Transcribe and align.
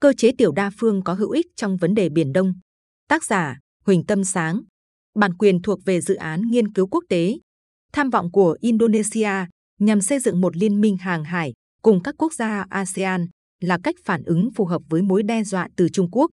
cơ 0.00 0.12
chế 0.12 0.32
tiểu 0.38 0.52
đa 0.52 0.70
phương 0.78 1.02
có 1.02 1.14
hữu 1.14 1.30
ích 1.30 1.46
trong 1.56 1.76
vấn 1.76 1.94
đề 1.94 2.08
Biển 2.08 2.32
Đông. 2.32 2.52
Tác 3.08 3.24
giả 3.24 3.58
Huỳnh 3.84 4.06
Tâm 4.06 4.24
Sáng. 4.24 4.60
Bản 5.14 5.34
quyền 5.34 5.62
thuộc 5.62 5.84
về 5.84 6.00
dự 6.00 6.14
án 6.14 6.42
nghiên 6.50 6.72
cứu 6.72 6.86
quốc 6.86 7.04
tế. 7.08 7.38
Tham 7.92 8.10
vọng 8.10 8.32
của 8.32 8.56
Indonesia 8.60 9.30
nhằm 9.78 10.00
xây 10.00 10.18
dựng 10.18 10.40
một 10.40 10.56
liên 10.56 10.80
minh 10.80 10.96
hàng 10.96 11.24
hải 11.24 11.52
cùng 11.82 12.02
các 12.02 12.14
quốc 12.18 12.32
gia 12.32 12.64
ASEAN 12.70 13.26
là 13.60 13.78
cách 13.82 13.94
phản 14.04 14.22
ứng 14.24 14.50
phù 14.56 14.64
hợp 14.64 14.82
với 14.88 15.02
mối 15.02 15.22
đe 15.22 15.44
dọa 15.44 15.68
từ 15.76 15.88
Trung 15.88 16.10
Quốc. 16.10 16.30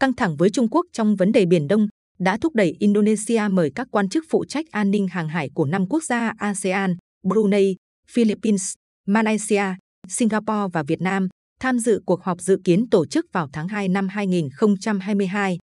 Căng 0.00 0.12
thẳng 0.12 0.36
với 0.36 0.50
Trung 0.50 0.68
Quốc 0.68 0.86
trong 0.92 1.16
vấn 1.16 1.32
đề 1.32 1.46
Biển 1.46 1.68
Đông 1.68 1.86
đã 2.18 2.38
thúc 2.38 2.54
đẩy 2.54 2.76
Indonesia 2.78 3.42
mời 3.50 3.72
các 3.74 3.88
quan 3.90 4.08
chức 4.08 4.24
phụ 4.30 4.44
trách 4.44 4.66
an 4.70 4.90
ninh 4.90 5.08
hàng 5.08 5.28
hải 5.28 5.50
của 5.54 5.64
năm 5.64 5.86
quốc 5.88 6.04
gia 6.04 6.32
ASEAN, 6.38 6.96
Brunei, 7.28 7.76
Philippines, 8.10 8.74
Malaysia, 9.06 9.64
Singapore 10.08 10.68
và 10.72 10.82
Việt 10.82 11.00
Nam 11.00 11.28
tham 11.60 11.78
dự 11.78 12.02
cuộc 12.06 12.22
họp 12.22 12.40
dự 12.40 12.60
kiến 12.64 12.90
tổ 12.90 13.06
chức 13.06 13.26
vào 13.32 13.48
tháng 13.52 13.68
2 13.68 13.88
năm 13.88 14.08
2022. 14.08 15.58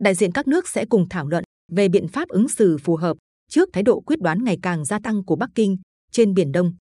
Đại 0.00 0.14
diện 0.14 0.32
các 0.32 0.48
nước 0.48 0.68
sẽ 0.68 0.84
cùng 0.84 1.08
thảo 1.08 1.26
luận 1.28 1.44
về 1.72 1.88
biện 1.88 2.08
pháp 2.08 2.28
ứng 2.28 2.48
xử 2.48 2.78
phù 2.78 2.96
hợp 2.96 3.16
trước 3.50 3.68
thái 3.72 3.82
độ 3.82 4.00
quyết 4.00 4.20
đoán 4.20 4.44
ngày 4.44 4.58
càng 4.62 4.84
gia 4.84 4.98
tăng 4.98 5.24
của 5.24 5.36
Bắc 5.36 5.50
Kinh 5.54 5.76
trên 6.12 6.34
Biển 6.34 6.52
Đông. 6.52 6.72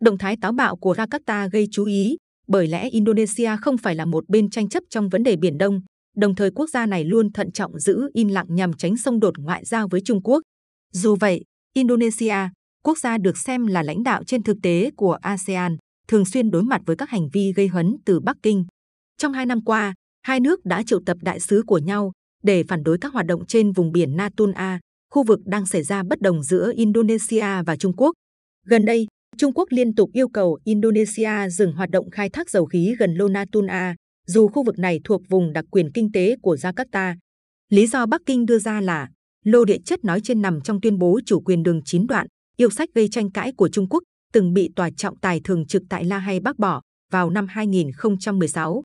Động 0.00 0.18
thái 0.18 0.36
táo 0.40 0.52
bạo 0.52 0.76
của 0.76 0.94
Jakarta 0.94 1.48
gây 1.52 1.66
chú 1.70 1.84
ý 1.84 2.16
bởi 2.48 2.66
lẽ 2.66 2.88
Indonesia 2.88 3.50
không 3.60 3.78
phải 3.78 3.94
là 3.94 4.04
một 4.04 4.28
bên 4.28 4.50
tranh 4.50 4.68
chấp 4.68 4.82
trong 4.90 5.08
vấn 5.08 5.22
đề 5.22 5.36
Biển 5.36 5.58
Đông, 5.58 5.80
đồng 6.16 6.34
thời 6.34 6.50
quốc 6.50 6.70
gia 6.70 6.86
này 6.86 7.04
luôn 7.04 7.32
thận 7.32 7.52
trọng 7.52 7.78
giữ 7.78 8.10
im 8.14 8.28
lặng 8.28 8.46
nhằm 8.48 8.72
tránh 8.72 8.96
xung 8.96 9.20
đột 9.20 9.38
ngoại 9.38 9.64
giao 9.64 9.88
với 9.88 10.00
Trung 10.04 10.22
Quốc. 10.22 10.42
Dù 10.92 11.16
vậy, 11.16 11.42
Indonesia, 11.74 12.36
quốc 12.84 12.98
gia 12.98 13.18
được 13.18 13.38
xem 13.38 13.66
là 13.66 13.82
lãnh 13.82 14.02
đạo 14.02 14.24
trên 14.24 14.42
thực 14.42 14.56
tế 14.62 14.90
của 14.96 15.12
ASEAN, 15.12 15.76
thường 16.12 16.24
xuyên 16.24 16.50
đối 16.50 16.62
mặt 16.62 16.82
với 16.86 16.96
các 16.96 17.10
hành 17.10 17.28
vi 17.32 17.52
gây 17.52 17.68
hấn 17.68 17.96
từ 18.04 18.20
Bắc 18.20 18.36
Kinh. 18.42 18.64
Trong 19.18 19.32
hai 19.32 19.46
năm 19.46 19.64
qua, 19.64 19.94
hai 20.22 20.40
nước 20.40 20.64
đã 20.64 20.82
triệu 20.86 21.00
tập 21.06 21.16
đại 21.20 21.40
sứ 21.40 21.62
của 21.66 21.78
nhau 21.78 22.12
để 22.42 22.64
phản 22.68 22.82
đối 22.82 22.98
các 22.98 23.12
hoạt 23.12 23.26
động 23.26 23.46
trên 23.46 23.72
vùng 23.72 23.92
biển 23.92 24.16
Natuna, 24.16 24.80
khu 25.10 25.24
vực 25.24 25.40
đang 25.44 25.66
xảy 25.66 25.82
ra 25.82 26.02
bất 26.02 26.20
đồng 26.20 26.42
giữa 26.42 26.72
Indonesia 26.76 27.62
và 27.66 27.76
Trung 27.76 27.92
Quốc. 27.96 28.12
Gần 28.66 28.84
đây, 28.84 29.06
Trung 29.36 29.52
Quốc 29.54 29.68
liên 29.70 29.94
tục 29.94 30.10
yêu 30.12 30.28
cầu 30.28 30.58
Indonesia 30.64 31.48
dừng 31.50 31.72
hoạt 31.72 31.90
động 31.90 32.10
khai 32.10 32.30
thác 32.30 32.50
dầu 32.50 32.66
khí 32.66 32.94
gần 32.98 33.14
Lô 33.14 33.28
Natuna, 33.28 33.94
dù 34.26 34.48
khu 34.48 34.64
vực 34.64 34.78
này 34.78 35.00
thuộc 35.04 35.22
vùng 35.28 35.52
đặc 35.52 35.64
quyền 35.70 35.92
kinh 35.92 36.12
tế 36.12 36.36
của 36.42 36.54
Jakarta. 36.54 37.14
Lý 37.68 37.86
do 37.86 38.06
Bắc 38.06 38.20
Kinh 38.26 38.46
đưa 38.46 38.58
ra 38.58 38.80
là 38.80 39.08
lô 39.44 39.64
địa 39.64 39.78
chất 39.84 40.04
nói 40.04 40.20
trên 40.24 40.42
nằm 40.42 40.60
trong 40.60 40.80
tuyên 40.80 40.98
bố 40.98 41.20
chủ 41.26 41.40
quyền 41.40 41.62
đường 41.62 41.80
chín 41.84 42.06
đoạn, 42.06 42.26
yêu 42.56 42.70
sách 42.70 42.88
gây 42.94 43.08
tranh 43.08 43.30
cãi 43.30 43.52
của 43.56 43.68
Trung 43.68 43.88
Quốc 43.88 44.02
từng 44.32 44.52
bị 44.52 44.70
tòa 44.76 44.90
trọng 44.90 45.18
tài 45.18 45.40
thường 45.44 45.66
trực 45.66 45.82
tại 45.90 46.04
La 46.04 46.18
Hay 46.18 46.40
bác 46.40 46.58
bỏ 46.58 46.80
vào 47.12 47.30
năm 47.30 47.46
2016. 47.48 48.82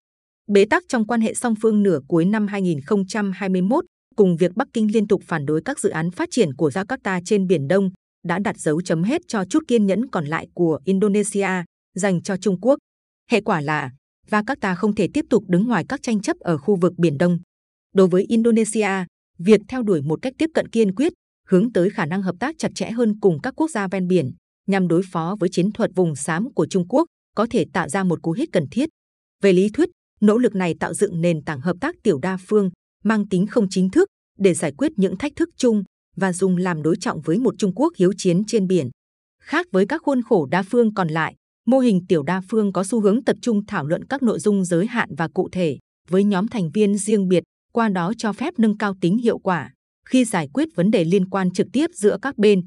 Bế 0.52 0.66
tắc 0.66 0.84
trong 0.88 1.08
quan 1.08 1.22
hệ 1.22 1.34
song 1.34 1.56
phương 1.62 1.84
nửa 1.84 2.00
cuối 2.08 2.26
năm 2.26 2.48
2021 2.48 3.86
cùng 4.16 4.38
việc 4.38 4.52
Bắc 4.56 4.68
Kinh 4.74 4.92
liên 4.94 5.08
tục 5.08 5.22
phản 5.26 5.46
đối 5.46 5.62
các 5.66 5.80
dự 5.80 5.90
án 5.90 6.12
phát 6.12 6.30
triển 6.32 6.56
của 6.56 6.70
Jakarta 6.70 7.22
trên 7.26 7.48
Biển 7.48 7.68
Đông 7.68 7.90
đã 8.26 8.40
đặt 8.40 8.58
dấu 8.58 8.82
chấm 8.82 9.04
hết 9.04 9.22
cho 9.28 9.46
chút 9.46 9.64
kiên 9.68 9.86
nhẫn 9.86 10.08
còn 10.10 10.26
lại 10.26 10.48
của 10.54 10.80
Indonesia 10.86 11.50
dành 11.96 12.22
cho 12.22 12.38
Trung 12.38 12.62
Quốc. 12.62 12.80
Hệ 13.32 13.42
quả 13.42 13.62
là 13.62 13.92
Jakarta 14.30 14.76
không 14.76 14.96
thể 14.96 15.08
tiếp 15.14 15.26
tục 15.30 15.44
đứng 15.48 15.68
ngoài 15.68 15.86
các 15.90 16.02
tranh 16.04 16.22
chấp 16.22 16.38
ở 16.40 16.58
khu 16.58 16.76
vực 16.76 16.94
Biển 16.98 17.18
Đông. 17.18 17.40
Đối 17.94 18.08
với 18.08 18.24
Indonesia, 18.24 19.06
việc 19.40 19.62
theo 19.68 19.84
đuổi 19.84 20.02
một 20.02 20.20
cách 20.22 20.34
tiếp 20.38 20.50
cận 20.54 20.68
kiên 20.68 20.96
quyết 20.96 21.14
hướng 21.48 21.74
tới 21.74 21.90
khả 21.90 22.06
năng 22.06 22.22
hợp 22.22 22.36
tác 22.40 22.56
chặt 22.58 22.72
chẽ 22.76 22.92
hơn 22.92 23.20
cùng 23.20 23.40
các 23.44 23.54
quốc 23.58 23.72
gia 23.72 23.88
ven 23.88 24.08
biển 24.08 24.32
nhằm 24.68 24.88
đối 24.88 25.02
phó 25.12 25.36
với 25.40 25.50
chiến 25.50 25.72
thuật 25.72 25.92
vùng 25.96 26.16
xám 26.16 26.54
của 26.54 26.68
Trung 26.70 26.88
Quốc 26.88 27.06
có 27.36 27.48
thể 27.50 27.66
tạo 27.74 27.90
ra 27.90 28.04
một 28.04 28.22
cú 28.22 28.32
hích 28.32 28.50
cần 28.52 28.66
thiết. 28.72 28.90
Về 29.44 29.54
lý 29.54 29.70
thuyết, 29.70 29.90
nỗ 30.22 30.38
lực 30.38 30.56
này 30.56 30.76
tạo 30.80 30.94
dựng 30.94 31.22
nền 31.22 31.44
tảng 31.44 31.62
hợp 31.62 31.78
tác 31.82 31.96
tiểu 32.04 32.20
đa 32.20 32.38
phương 32.48 32.70
mang 33.04 33.28
tính 33.30 33.48
không 33.48 33.68
chính 33.70 33.90
thức 33.90 34.08
để 34.40 34.54
giải 34.54 34.74
quyết 34.78 34.92
những 34.96 35.18
thách 35.18 35.32
thức 35.36 35.50
chung 35.58 35.84
và 36.16 36.34
dùng 36.34 36.58
làm 36.58 36.82
đối 36.82 36.96
trọng 37.00 37.22
với 37.22 37.40
một 37.40 37.56
Trung 37.58 37.72
Quốc 37.76 37.94
hiếu 37.98 38.14
chiến 38.18 38.44
trên 38.48 38.68
biển. 38.68 38.90
Khác 39.44 39.68
với 39.72 39.86
các 39.86 40.02
khuôn 40.06 40.22
khổ 40.22 40.46
đa 40.46 40.64
phương 40.64 40.94
còn 40.94 41.08
lại, 41.08 41.36
mô 41.66 41.80
hình 41.80 42.06
tiểu 42.08 42.24
đa 42.24 42.42
phương 42.50 42.74
có 42.74 42.84
xu 42.84 43.02
hướng 43.02 43.24
tập 43.24 43.38
trung 43.42 43.66
thảo 43.66 43.86
luận 43.86 44.06
các 44.06 44.24
nội 44.24 44.40
dung 44.40 44.66
giới 44.66 44.88
hạn 44.88 45.10
và 45.18 45.28
cụ 45.28 45.50
thể 45.52 45.78
với 46.10 46.24
nhóm 46.24 46.48
thành 46.48 46.72
viên 46.72 46.98
riêng 46.98 47.28
biệt, 47.28 47.44
qua 47.74 47.90
đó 47.90 48.14
cho 48.18 48.34
phép 48.34 48.54
nâng 48.58 48.78
cao 48.78 48.96
tính 49.02 49.18
hiệu 49.18 49.40
quả 49.40 49.72
khi 50.10 50.26
giải 50.26 50.48
quyết 50.54 50.70
vấn 50.76 50.92
đề 50.92 51.04
liên 51.04 51.30
quan 51.30 51.52
trực 51.52 51.68
tiếp 51.74 51.88
giữa 51.94 52.18
các 52.22 52.38
bên. 52.38 52.64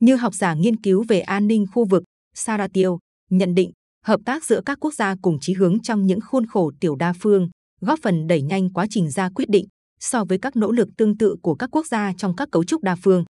Như 0.00 0.16
học 0.16 0.34
giả 0.34 0.54
nghiên 0.54 0.76
cứu 0.76 1.04
về 1.08 1.20
an 1.20 1.46
ninh 1.46 1.66
khu 1.72 1.84
vực 1.84 2.02
Sarah 2.34 2.72
Tiêu 2.72 2.98
nhận 3.30 3.54
định, 3.54 3.70
hợp 4.04 4.20
tác 4.24 4.44
giữa 4.44 4.60
các 4.66 4.78
quốc 4.80 4.94
gia 4.94 5.14
cùng 5.22 5.38
chí 5.40 5.54
hướng 5.54 5.80
trong 5.80 6.06
những 6.06 6.20
khuôn 6.20 6.46
khổ 6.46 6.72
tiểu 6.80 6.96
đa 6.96 7.12
phương 7.20 7.48
góp 7.80 7.98
phần 8.02 8.26
đẩy 8.26 8.42
nhanh 8.42 8.72
quá 8.72 8.86
trình 8.90 9.10
ra 9.10 9.30
quyết 9.34 9.48
định 9.48 9.66
so 10.00 10.24
với 10.24 10.38
các 10.38 10.56
nỗ 10.56 10.72
lực 10.72 10.88
tương 10.96 11.18
tự 11.18 11.36
của 11.42 11.54
các 11.54 11.70
quốc 11.72 11.86
gia 11.86 12.12
trong 12.16 12.36
các 12.36 12.48
cấu 12.52 12.64
trúc 12.64 12.82
đa 12.82 12.96
phương. 13.02 13.24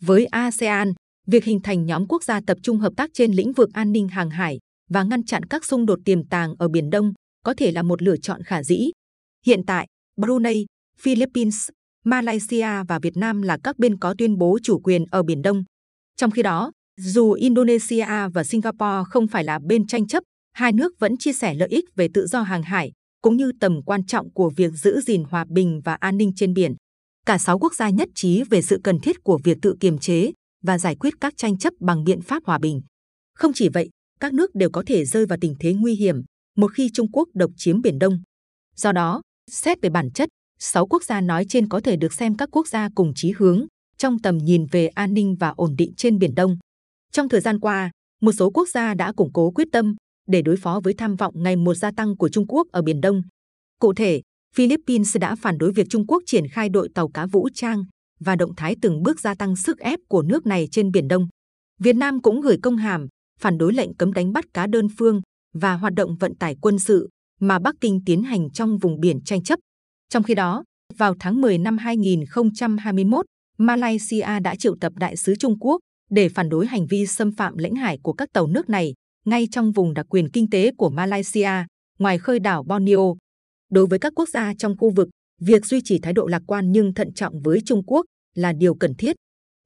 Với 0.00 0.26
ASEAN, 0.26 0.92
việc 1.26 1.44
hình 1.44 1.60
thành 1.60 1.86
nhóm 1.86 2.06
quốc 2.08 2.24
gia 2.24 2.40
tập 2.46 2.58
trung 2.62 2.78
hợp 2.78 2.92
tác 2.96 3.10
trên 3.14 3.32
lĩnh 3.32 3.52
vực 3.52 3.68
an 3.72 3.92
ninh 3.92 4.08
hàng 4.08 4.30
hải 4.30 4.58
và 4.90 5.02
ngăn 5.02 5.24
chặn 5.24 5.42
các 5.44 5.64
xung 5.64 5.86
đột 5.86 5.98
tiềm 6.04 6.28
tàng 6.28 6.54
ở 6.58 6.68
Biển 6.68 6.90
Đông 6.90 7.12
có 7.44 7.54
thể 7.56 7.72
là 7.72 7.82
một 7.82 8.02
lựa 8.02 8.16
chọn 8.16 8.42
khả 8.42 8.62
dĩ. 8.62 8.90
Hiện 9.46 9.60
tại, 9.66 9.86
Brunei, 10.16 10.66
Philippines, 10.98 11.68
Malaysia 12.04 12.84
và 12.88 12.98
Việt 12.98 13.16
Nam 13.16 13.42
là 13.42 13.58
các 13.64 13.78
bên 13.78 13.98
có 13.98 14.14
tuyên 14.18 14.38
bố 14.38 14.58
chủ 14.62 14.80
quyền 14.80 15.04
ở 15.10 15.22
Biển 15.22 15.42
Đông. 15.42 15.64
Trong 16.16 16.30
khi 16.30 16.42
đó, 16.42 16.72
dù 17.00 17.32
Indonesia 17.32 18.28
và 18.34 18.44
Singapore 18.44 19.10
không 19.10 19.28
phải 19.28 19.44
là 19.44 19.58
bên 19.66 19.86
tranh 19.86 20.06
chấp, 20.06 20.22
hai 20.52 20.72
nước 20.72 20.92
vẫn 20.98 21.16
chia 21.16 21.32
sẻ 21.32 21.54
lợi 21.54 21.68
ích 21.68 21.84
về 21.96 22.08
tự 22.14 22.26
do 22.26 22.42
hàng 22.42 22.62
hải 22.62 22.92
cũng 23.22 23.36
như 23.36 23.52
tầm 23.60 23.82
quan 23.86 24.06
trọng 24.06 24.32
của 24.32 24.50
việc 24.56 24.72
giữ 24.72 25.00
gìn 25.00 25.24
hòa 25.30 25.44
bình 25.48 25.80
và 25.84 25.94
an 25.94 26.16
ninh 26.16 26.32
trên 26.36 26.54
biển. 26.54 26.74
Cả 27.26 27.38
sáu 27.38 27.58
quốc 27.58 27.74
gia 27.74 27.90
nhất 27.90 28.08
trí 28.14 28.42
về 28.50 28.62
sự 28.62 28.80
cần 28.84 29.00
thiết 29.00 29.16
của 29.24 29.38
việc 29.44 29.58
tự 29.62 29.74
kiềm 29.80 29.98
chế 29.98 30.30
và 30.64 30.78
giải 30.78 30.96
quyết 30.96 31.14
các 31.20 31.34
tranh 31.36 31.58
chấp 31.58 31.72
bằng 31.80 32.04
biện 32.04 32.22
pháp 32.22 32.42
hòa 32.46 32.58
bình. 32.58 32.82
Không 33.34 33.52
chỉ 33.54 33.68
vậy, 33.68 33.88
các 34.20 34.32
nước 34.32 34.54
đều 34.54 34.70
có 34.70 34.82
thể 34.86 35.04
rơi 35.04 35.26
vào 35.26 35.38
tình 35.40 35.54
thế 35.60 35.72
nguy 35.72 35.94
hiểm 35.94 36.22
một 36.56 36.72
khi 36.74 36.90
Trung 36.94 37.10
Quốc 37.12 37.28
độc 37.34 37.50
chiếm 37.56 37.82
Biển 37.82 37.98
Đông. 37.98 38.18
Do 38.76 38.92
đó, 38.92 39.22
xét 39.50 39.78
về 39.82 39.90
bản 39.90 40.10
chất, 40.10 40.28
sáu 40.58 40.86
quốc 40.86 41.04
gia 41.04 41.20
nói 41.20 41.44
trên 41.48 41.68
có 41.68 41.80
thể 41.80 41.96
được 41.96 42.12
xem 42.12 42.36
các 42.36 42.48
quốc 42.52 42.68
gia 42.68 42.88
cùng 42.94 43.12
chí 43.14 43.32
hướng 43.36 43.66
trong 43.98 44.18
tầm 44.18 44.38
nhìn 44.38 44.66
về 44.70 44.86
an 44.86 45.14
ninh 45.14 45.36
và 45.40 45.48
ổn 45.48 45.74
định 45.78 45.92
trên 45.96 46.18
Biển 46.18 46.34
Đông. 46.34 46.58
Trong 47.12 47.28
thời 47.28 47.40
gian 47.40 47.60
qua, 47.60 47.90
một 48.22 48.32
số 48.32 48.50
quốc 48.50 48.68
gia 48.68 48.94
đã 48.94 49.12
củng 49.12 49.32
cố 49.32 49.50
quyết 49.50 49.68
tâm 49.72 49.94
để 50.28 50.42
đối 50.42 50.56
phó 50.56 50.80
với 50.84 50.94
tham 50.98 51.16
vọng 51.16 51.34
ngày 51.36 51.56
một 51.56 51.74
gia 51.74 51.90
tăng 51.90 52.16
của 52.16 52.28
Trung 52.28 52.46
Quốc 52.48 52.66
ở 52.72 52.82
Biển 52.82 53.00
Đông. 53.00 53.22
Cụ 53.80 53.94
thể, 53.94 54.20
Philippines 54.54 55.16
đã 55.16 55.36
phản 55.36 55.58
đối 55.58 55.72
việc 55.72 55.86
Trung 55.90 56.06
Quốc 56.06 56.22
triển 56.26 56.48
khai 56.48 56.68
đội 56.68 56.88
tàu 56.94 57.08
cá 57.08 57.26
vũ 57.26 57.48
trang 57.54 57.84
và 58.20 58.36
động 58.36 58.54
thái 58.56 58.76
từng 58.82 59.02
bước 59.02 59.20
gia 59.20 59.34
tăng 59.34 59.56
sức 59.56 59.78
ép 59.78 59.98
của 60.08 60.22
nước 60.22 60.46
này 60.46 60.68
trên 60.70 60.90
Biển 60.90 61.08
Đông. 61.08 61.28
Việt 61.80 61.96
Nam 61.96 62.22
cũng 62.22 62.40
gửi 62.40 62.58
công 62.62 62.76
hàm 62.76 63.06
phản 63.40 63.58
đối 63.58 63.72
lệnh 63.72 63.94
cấm 63.94 64.12
đánh 64.12 64.32
bắt 64.32 64.44
cá 64.54 64.66
đơn 64.66 64.88
phương 64.98 65.20
và 65.54 65.74
hoạt 65.74 65.94
động 65.94 66.16
vận 66.16 66.34
tải 66.34 66.56
quân 66.60 66.78
sự 66.78 67.08
mà 67.40 67.58
Bắc 67.58 67.74
Kinh 67.80 68.00
tiến 68.06 68.22
hành 68.22 68.50
trong 68.50 68.78
vùng 68.78 69.00
biển 69.00 69.20
tranh 69.24 69.42
chấp. 69.42 69.58
Trong 70.08 70.22
khi 70.22 70.34
đó, 70.34 70.64
vào 70.96 71.14
tháng 71.20 71.40
10 71.40 71.58
năm 71.58 71.78
2021, 71.78 73.26
Malaysia 73.58 74.40
đã 74.42 74.54
triệu 74.54 74.76
tập 74.80 74.92
đại 74.96 75.16
sứ 75.16 75.34
Trung 75.34 75.58
Quốc 75.58 75.80
để 76.10 76.28
phản 76.28 76.48
đối 76.48 76.66
hành 76.66 76.86
vi 76.86 77.06
xâm 77.06 77.32
phạm 77.32 77.56
lãnh 77.56 77.74
hải 77.74 77.98
của 78.02 78.12
các 78.12 78.32
tàu 78.32 78.46
nước 78.46 78.68
này 78.68 78.94
ngay 79.24 79.48
trong 79.50 79.72
vùng 79.72 79.94
đặc 79.94 80.06
quyền 80.08 80.30
kinh 80.30 80.50
tế 80.50 80.72
của 80.76 80.90
Malaysia, 80.90 81.50
ngoài 81.98 82.18
khơi 82.18 82.38
đảo 82.38 82.62
Borneo. 82.62 83.16
Đối 83.70 83.86
với 83.86 83.98
các 83.98 84.12
quốc 84.16 84.28
gia 84.28 84.54
trong 84.58 84.76
khu 84.78 84.90
vực, 84.90 85.08
việc 85.40 85.66
duy 85.66 85.80
trì 85.84 85.98
thái 85.98 86.12
độ 86.12 86.26
lạc 86.26 86.42
quan 86.46 86.72
nhưng 86.72 86.94
thận 86.94 87.12
trọng 87.12 87.40
với 87.42 87.60
Trung 87.64 87.82
Quốc 87.86 88.06
là 88.34 88.52
điều 88.52 88.74
cần 88.74 88.94
thiết. 88.94 89.16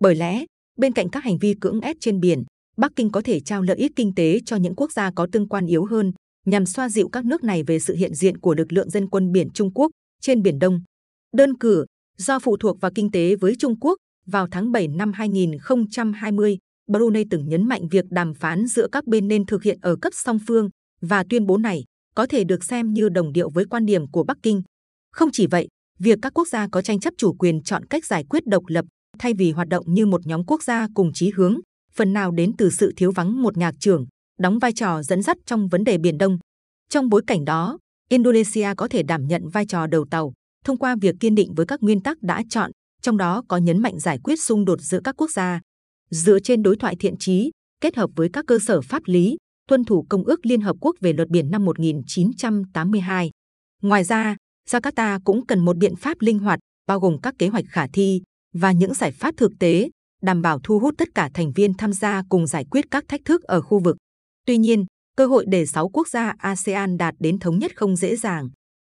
Bởi 0.00 0.14
lẽ, 0.14 0.44
bên 0.78 0.92
cạnh 0.92 1.10
các 1.10 1.24
hành 1.24 1.38
vi 1.38 1.54
cưỡng 1.60 1.80
ép 1.80 1.96
trên 2.00 2.20
biển, 2.20 2.42
Bắc 2.76 2.92
Kinh 2.96 3.10
có 3.10 3.20
thể 3.20 3.40
trao 3.40 3.62
lợi 3.62 3.76
ích 3.76 3.92
kinh 3.96 4.14
tế 4.14 4.40
cho 4.46 4.56
những 4.56 4.74
quốc 4.74 4.92
gia 4.92 5.10
có 5.10 5.26
tương 5.32 5.48
quan 5.48 5.66
yếu 5.66 5.84
hơn, 5.84 6.12
nhằm 6.46 6.66
xoa 6.66 6.88
dịu 6.88 7.08
các 7.08 7.24
nước 7.24 7.44
này 7.44 7.62
về 7.62 7.78
sự 7.78 7.94
hiện 7.94 8.14
diện 8.14 8.38
của 8.38 8.54
lực 8.54 8.72
lượng 8.72 8.90
dân 8.90 9.08
quân 9.08 9.32
biển 9.32 9.48
Trung 9.54 9.72
Quốc 9.74 9.90
trên 10.20 10.42
Biển 10.42 10.58
Đông. 10.58 10.80
Đơn 11.36 11.58
cử, 11.58 11.84
do 12.18 12.38
phụ 12.38 12.56
thuộc 12.56 12.80
vào 12.80 12.90
kinh 12.94 13.10
tế 13.10 13.36
với 13.36 13.54
Trung 13.58 13.80
Quốc, 13.80 13.96
vào 14.26 14.46
tháng 14.50 14.72
7 14.72 14.88
năm 14.88 15.12
2020, 15.12 16.58
Brunei 16.92 17.24
từng 17.30 17.48
nhấn 17.48 17.68
mạnh 17.68 17.88
việc 17.88 18.04
đàm 18.10 18.34
phán 18.34 18.66
giữa 18.66 18.86
các 18.92 19.06
bên 19.06 19.28
nên 19.28 19.46
thực 19.46 19.62
hiện 19.62 19.78
ở 19.82 19.96
cấp 20.02 20.12
song 20.16 20.38
phương 20.46 20.68
và 21.00 21.24
tuyên 21.30 21.46
bố 21.46 21.56
này 21.56 21.84
có 22.14 22.26
thể 22.26 22.44
được 22.44 22.64
xem 22.64 22.92
như 22.92 23.08
đồng 23.08 23.32
điệu 23.32 23.50
với 23.50 23.64
quan 23.64 23.86
điểm 23.86 24.10
của 24.10 24.24
Bắc 24.24 24.36
Kinh. 24.42 24.62
Không 25.12 25.28
chỉ 25.32 25.46
vậy, 25.46 25.68
việc 25.98 26.18
các 26.22 26.34
quốc 26.34 26.48
gia 26.48 26.68
có 26.68 26.82
tranh 26.82 27.00
chấp 27.00 27.14
chủ 27.18 27.32
quyền 27.32 27.62
chọn 27.62 27.84
cách 27.86 28.06
giải 28.06 28.24
quyết 28.30 28.46
độc 28.46 28.62
lập 28.66 28.84
thay 29.18 29.34
vì 29.38 29.50
hoạt 29.50 29.68
động 29.68 29.84
như 29.88 30.06
một 30.06 30.26
nhóm 30.26 30.44
quốc 30.44 30.62
gia 30.62 30.88
cùng 30.94 31.10
chí 31.14 31.30
hướng, 31.36 31.56
phần 31.94 32.12
nào 32.12 32.30
đến 32.30 32.52
từ 32.58 32.70
sự 32.70 32.92
thiếu 32.96 33.12
vắng 33.12 33.42
một 33.42 33.56
nhạc 33.56 33.74
trưởng, 33.80 34.06
đóng 34.40 34.58
vai 34.58 34.72
trò 34.72 35.02
dẫn 35.02 35.22
dắt 35.22 35.36
trong 35.46 35.68
vấn 35.68 35.84
đề 35.84 35.98
Biển 35.98 36.18
Đông. 36.18 36.38
Trong 36.90 37.08
bối 37.08 37.22
cảnh 37.26 37.44
đó, 37.44 37.78
Indonesia 38.10 38.68
có 38.76 38.88
thể 38.88 39.02
đảm 39.02 39.26
nhận 39.26 39.48
vai 39.48 39.66
trò 39.66 39.86
đầu 39.86 40.04
tàu 40.10 40.32
thông 40.64 40.78
qua 40.78 40.96
việc 41.00 41.14
kiên 41.20 41.34
định 41.34 41.54
với 41.54 41.66
các 41.66 41.82
nguyên 41.82 42.00
tắc 42.00 42.22
đã 42.22 42.42
chọn, 42.50 42.70
trong 43.02 43.16
đó 43.16 43.42
có 43.48 43.56
nhấn 43.56 43.78
mạnh 43.78 43.98
giải 43.98 44.18
quyết 44.24 44.36
xung 44.42 44.64
đột 44.64 44.80
giữa 44.80 45.00
các 45.04 45.14
quốc 45.16 45.30
gia 45.30 45.60
dựa 46.10 46.38
trên 46.40 46.62
đối 46.62 46.76
thoại 46.76 46.96
thiện 46.98 47.16
trí, 47.18 47.50
kết 47.80 47.96
hợp 47.96 48.10
với 48.16 48.28
các 48.32 48.44
cơ 48.46 48.58
sở 48.66 48.80
pháp 48.80 49.02
lý, 49.06 49.36
tuân 49.68 49.84
thủ 49.84 50.06
Công 50.08 50.24
ước 50.24 50.46
Liên 50.46 50.60
Hợp 50.60 50.76
Quốc 50.80 50.96
về 51.00 51.12
luật 51.12 51.28
biển 51.28 51.50
năm 51.50 51.64
1982. 51.64 53.30
Ngoài 53.82 54.04
ra, 54.04 54.36
Jakarta 54.68 55.20
cũng 55.24 55.46
cần 55.46 55.64
một 55.64 55.76
biện 55.76 55.96
pháp 55.96 56.20
linh 56.20 56.38
hoạt, 56.38 56.58
bao 56.86 57.00
gồm 57.00 57.20
các 57.20 57.34
kế 57.38 57.48
hoạch 57.48 57.64
khả 57.68 57.86
thi 57.92 58.22
và 58.54 58.72
những 58.72 58.94
giải 58.94 59.12
pháp 59.12 59.34
thực 59.36 59.52
tế, 59.60 59.90
đảm 60.22 60.42
bảo 60.42 60.60
thu 60.62 60.78
hút 60.78 60.94
tất 60.98 61.08
cả 61.14 61.30
thành 61.34 61.52
viên 61.52 61.74
tham 61.74 61.92
gia 61.92 62.22
cùng 62.28 62.46
giải 62.46 62.64
quyết 62.70 62.84
các 62.90 63.04
thách 63.08 63.20
thức 63.24 63.42
ở 63.42 63.60
khu 63.60 63.78
vực. 63.78 63.96
Tuy 64.46 64.58
nhiên, 64.58 64.84
cơ 65.16 65.26
hội 65.26 65.44
để 65.48 65.66
6 65.66 65.88
quốc 65.88 66.08
gia 66.08 66.34
ASEAN 66.38 66.96
đạt 66.96 67.14
đến 67.18 67.38
thống 67.38 67.58
nhất 67.58 67.76
không 67.76 67.96
dễ 67.96 68.16
dàng. 68.16 68.48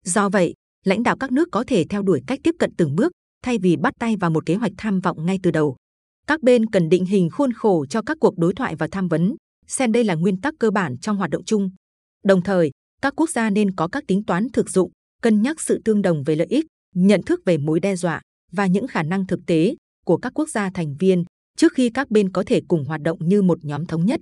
Do 0.05 0.29
vậy, 0.29 0.53
lãnh 0.85 1.03
đạo 1.03 1.17
các 1.17 1.31
nước 1.31 1.47
có 1.51 1.63
thể 1.67 1.85
theo 1.89 2.01
đuổi 2.01 2.21
cách 2.27 2.39
tiếp 2.43 2.55
cận 2.59 2.71
từng 2.77 2.95
bước, 2.95 3.11
thay 3.43 3.57
vì 3.57 3.75
bắt 3.77 3.93
tay 3.99 4.15
vào 4.15 4.29
một 4.29 4.45
kế 4.45 4.55
hoạch 4.55 4.71
tham 4.77 4.99
vọng 4.99 5.25
ngay 5.25 5.39
từ 5.43 5.51
đầu. 5.51 5.75
Các 6.27 6.43
bên 6.43 6.65
cần 6.65 6.89
định 6.89 7.05
hình 7.05 7.29
khuôn 7.29 7.53
khổ 7.53 7.85
cho 7.85 8.01
các 8.01 8.17
cuộc 8.19 8.37
đối 8.37 8.53
thoại 8.53 8.75
và 8.75 8.87
tham 8.91 9.07
vấn, 9.07 9.35
xem 9.67 9.91
đây 9.91 10.03
là 10.03 10.15
nguyên 10.15 10.41
tắc 10.41 10.53
cơ 10.59 10.71
bản 10.71 10.97
trong 10.97 11.17
hoạt 11.17 11.29
động 11.29 11.43
chung. 11.45 11.69
Đồng 12.23 12.41
thời, 12.41 12.71
các 13.01 13.13
quốc 13.15 13.29
gia 13.29 13.49
nên 13.49 13.75
có 13.75 13.87
các 13.87 14.03
tính 14.07 14.23
toán 14.23 14.47
thực 14.53 14.69
dụng, 14.69 14.91
cân 15.21 15.41
nhắc 15.41 15.61
sự 15.61 15.81
tương 15.85 16.01
đồng 16.01 16.23
về 16.23 16.35
lợi 16.35 16.47
ích, 16.49 16.65
nhận 16.95 17.23
thức 17.23 17.41
về 17.45 17.57
mối 17.57 17.79
đe 17.79 17.95
dọa 17.95 18.21
và 18.51 18.67
những 18.67 18.87
khả 18.87 19.03
năng 19.03 19.27
thực 19.27 19.39
tế 19.47 19.75
của 20.05 20.17
các 20.17 20.33
quốc 20.35 20.49
gia 20.49 20.69
thành 20.69 20.95
viên 20.99 21.23
trước 21.57 21.73
khi 21.73 21.89
các 21.89 22.11
bên 22.11 22.31
có 22.31 22.43
thể 22.47 22.61
cùng 22.67 22.85
hoạt 22.85 23.01
động 23.01 23.17
như 23.21 23.41
một 23.41 23.65
nhóm 23.65 23.85
thống 23.85 24.05
nhất. 24.05 24.21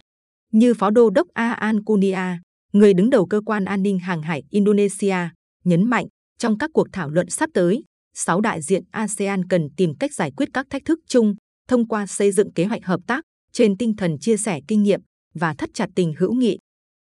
Như 0.52 0.74
Phó 0.74 0.90
Đô 0.90 1.10
đốc 1.10 1.28
Aan 1.34 1.84
Kunia, 1.84 2.38
người 2.74 2.94
đứng 2.94 3.10
đầu 3.10 3.26
cơ 3.26 3.42
quan 3.46 3.66
an 3.66 3.84
ninh 3.84 4.00
hàng 4.00 4.22
hải 4.22 4.44
Indonesia, 4.50 5.16
nhấn 5.64 5.90
mạnh 5.90 6.08
trong 6.40 6.58
các 6.58 6.70
cuộc 6.74 6.88
thảo 6.94 7.10
luận 7.10 7.30
sắp 7.30 7.50
tới, 7.54 7.84
sáu 8.16 8.42
đại 8.42 8.62
diện 8.62 8.84
ASEAN 8.92 9.48
cần 9.48 9.70
tìm 9.78 9.94
cách 10.00 10.14
giải 10.14 10.32
quyết 10.38 10.50
các 10.54 10.68
thách 10.70 10.86
thức 10.86 11.00
chung 11.08 11.36
thông 11.68 11.88
qua 11.88 12.06
xây 12.06 12.32
dựng 12.32 12.54
kế 12.54 12.66
hoạch 12.66 12.86
hợp 12.86 13.00
tác 13.08 13.24
trên 13.52 13.78
tinh 13.78 13.96
thần 13.96 14.20
chia 14.20 14.38
sẻ 14.38 14.60
kinh 14.68 14.84
nghiệm 14.84 15.02
và 15.34 15.54
thắt 15.58 15.70
chặt 15.74 15.90
tình 15.96 16.14
hữu 16.18 16.34
nghị. 16.34 16.58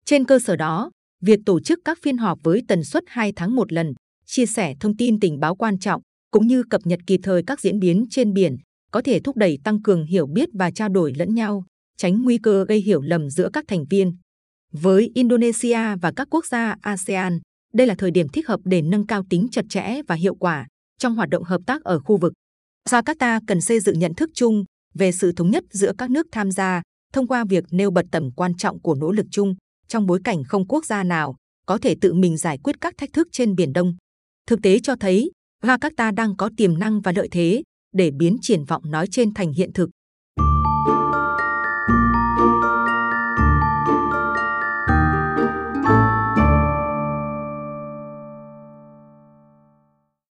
Trên 0.06 0.26
cơ 0.26 0.40
sở 0.40 0.56
đó, 0.56 0.92
việc 1.22 1.40
tổ 1.46 1.60
chức 1.60 1.80
các 1.86 1.98
phiên 2.02 2.18
họp 2.18 2.40
với 2.44 2.62
tần 2.68 2.84
suất 2.84 3.04
2 3.08 3.34
tháng 3.36 3.56
một 3.56 3.74
lần, 3.74 3.94
chia 4.26 4.46
sẻ 4.46 4.74
thông 4.80 4.98
tin 4.98 5.20
tình 5.20 5.40
báo 5.40 5.56
quan 5.56 5.80
trọng 5.80 6.02
cũng 6.32 6.48
như 6.48 6.64
cập 6.70 6.82
nhật 6.86 7.00
kịp 7.08 7.20
thời 7.24 7.44
các 7.48 7.60
diễn 7.60 7.80
biến 7.80 8.06
trên 8.10 8.34
biển 8.34 8.58
có 8.92 9.02
thể 9.02 9.20
thúc 9.20 9.38
đẩy 9.38 9.58
tăng 9.64 9.82
cường 9.82 10.06
hiểu 10.06 10.28
biết 10.28 10.50
và 10.54 10.72
trao 10.72 10.90
đổi 10.90 11.14
lẫn 11.18 11.34
nhau, 11.34 11.66
tránh 11.98 12.24
nguy 12.24 12.38
cơ 12.38 12.66
gây 12.66 12.80
hiểu 12.80 13.02
lầm 13.02 13.30
giữa 13.30 13.50
các 13.54 13.66
thành 13.68 13.86
viên. 13.90 14.18
Với 14.72 15.12
Indonesia 15.16 15.96
và 16.02 16.12
các 16.16 16.28
quốc 16.32 16.46
gia 16.46 16.76
ASEAN, 16.82 17.40
đây 17.74 17.88
là 17.88 17.96
thời 17.98 18.12
điểm 18.12 18.30
thích 18.30 18.48
hợp 18.48 18.60
để 18.64 18.82
nâng 18.82 19.08
cao 19.08 19.24
tính 19.30 19.48
chặt 19.52 19.66
chẽ 19.70 20.02
và 20.08 20.16
hiệu 20.16 20.36
quả 20.36 20.68
trong 21.00 21.16
hoạt 21.16 21.30
động 21.30 21.44
hợp 21.44 21.62
tác 21.66 21.84
ở 21.84 22.00
khu 22.00 22.18
vực. 22.18 22.34
Jakarta 22.90 23.40
cần 23.48 23.62
xây 23.62 23.80
dựng 23.80 24.00
nhận 24.00 24.14
thức 24.14 24.30
chung 24.34 24.64
về 24.94 25.12
sự 25.12 25.32
thống 25.32 25.52
nhất 25.52 25.64
giữa 25.70 25.92
các 25.98 26.10
nước 26.10 26.28
tham 26.32 26.52
gia 26.52 26.82
thông 27.14 27.28
qua 27.28 27.46
việc 27.50 27.64
nêu 27.72 27.92
bật 27.92 28.06
tầm 28.12 28.32
quan 28.36 28.56
trọng 28.58 28.82
của 28.82 28.96
nỗ 28.96 29.12
lực 29.12 29.26
chung 29.32 29.56
trong 29.88 30.06
bối 30.06 30.20
cảnh 30.24 30.44
không 30.44 30.68
quốc 30.68 30.86
gia 30.86 31.04
nào 31.04 31.36
có 31.66 31.78
thể 31.78 31.96
tự 32.02 32.14
mình 32.14 32.38
giải 32.38 32.58
quyết 32.64 32.76
các 32.82 32.94
thách 32.98 33.10
thức 33.14 33.28
trên 33.32 33.56
Biển 33.56 33.74
Đông. 33.74 33.96
Thực 34.48 34.60
tế 34.64 34.80
cho 34.84 34.96
thấy, 35.00 35.32
Jakarta 35.64 36.14
đang 36.14 36.36
có 36.38 36.50
tiềm 36.58 36.80
năng 36.80 37.02
và 37.02 37.12
lợi 37.16 37.28
thế 37.32 37.64
để 37.94 38.12
biến 38.12 38.38
triển 38.42 38.66
vọng 38.66 38.92
nói 38.92 39.08
trên 39.12 39.34
thành 39.34 39.54
hiện 39.54 39.74
thực. 39.74 39.90